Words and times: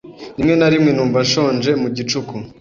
Rimwe 0.37 0.55
na 0.57 0.67
rimwe 0.73 0.91
numva 0.93 1.19
nshonje 1.25 1.71
mu 1.81 1.87
gicuku. 1.95 2.35